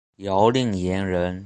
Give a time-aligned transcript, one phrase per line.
[0.17, 1.39] 姚令言人。